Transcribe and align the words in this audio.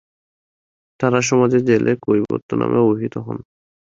তারা 0.99 1.19
সমাজে 1.21 1.59
জেলে 1.67 1.91
কৈবর্ত 2.05 2.49
নামে 2.61 2.79
অভিহিত 2.83 3.15
হন। 3.17 3.37